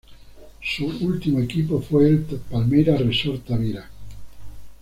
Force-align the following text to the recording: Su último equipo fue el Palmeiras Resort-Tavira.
Su 0.63 0.87
último 1.01 1.41
equipo 1.41 1.79
fue 1.79 2.09
el 2.09 2.21
Palmeiras 2.49 2.99
Resort-Tavira. 3.01 3.87